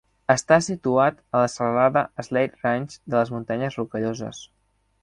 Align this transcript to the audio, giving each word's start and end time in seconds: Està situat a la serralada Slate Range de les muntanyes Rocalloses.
Està 0.33 0.57
situat 0.67 1.19
a 1.19 1.41
la 1.43 1.51
serralada 1.57 2.05
Slate 2.29 2.61
Range 2.65 2.91
de 2.95 3.21
les 3.21 3.35
muntanyes 3.37 3.79
Rocalloses. 3.83 4.43